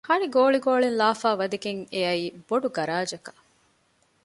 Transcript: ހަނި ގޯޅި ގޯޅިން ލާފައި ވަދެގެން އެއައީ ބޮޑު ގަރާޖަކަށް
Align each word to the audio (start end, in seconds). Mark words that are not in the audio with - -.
ހަނި 0.07 0.27
ގޯޅި 0.35 0.59
ގޯޅިން 0.65 0.97
ލާފައި 0.99 1.37
ވަދެގެން 1.39 1.81
އެއައީ 1.93 2.25
ބޮޑު 2.47 2.67
ގަރާޖަކަށް 2.77 3.39